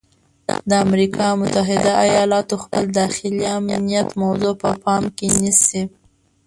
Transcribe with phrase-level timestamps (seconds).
[0.69, 5.81] د امریکا متحده ایالات خپل داخلي امنیت موضوع په پام کې نیسي.